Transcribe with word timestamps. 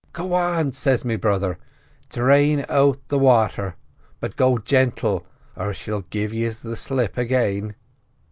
"'Go 0.13 0.33
on,' 0.33 0.71
says 0.71 1.05
me 1.05 1.15
brother. 1.15 1.59
'Drain 2.09 2.65
out 2.69 2.97
the 3.09 3.19
wather, 3.19 3.75
but 4.19 4.35
go 4.35 4.57
gentle, 4.57 5.27
or 5.55 5.75
she'll 5.75 6.01
give 6.09 6.31
yiz 6.31 6.61
the 6.63 6.75
slip 6.75 7.19
again. 7.19 7.75